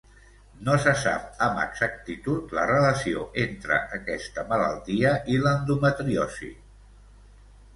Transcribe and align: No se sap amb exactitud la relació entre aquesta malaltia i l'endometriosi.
No 0.67 0.75
se 0.85 0.93
sap 1.01 1.35
amb 1.47 1.59
exactitud 1.63 2.55
la 2.59 2.63
relació 2.71 3.25
entre 3.43 3.77
aquesta 3.99 4.47
malaltia 4.55 5.13
i 5.35 5.39
l'endometriosi. 5.45 6.51